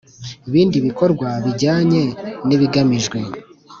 [0.51, 2.03] Bindi bikorwa bijyanye
[2.47, 3.19] n ibigamijwe